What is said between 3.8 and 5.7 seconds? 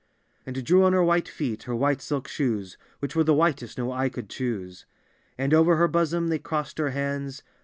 eye could choose,— And